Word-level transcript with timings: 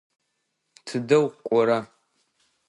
Тыдэ 0.85 1.17
укӏора? 1.23 1.79